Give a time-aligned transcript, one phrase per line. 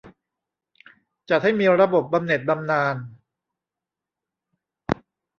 [1.29, 2.95] จัดให้มีระบบบำเหน็จบำนาญ